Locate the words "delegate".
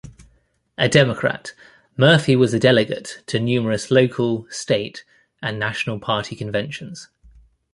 2.59-3.21